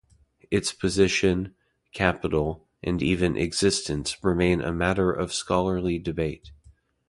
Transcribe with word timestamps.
Its 0.49 0.73
position, 0.73 1.53
capital, 1.93 2.67
and 2.81 3.03
even 3.03 3.37
existence 3.37 4.17
remain 4.23 4.59
a 4.59 4.73
matter 4.73 5.11
of 5.11 5.31
scholarly 5.31 5.99
debate. 5.99 6.49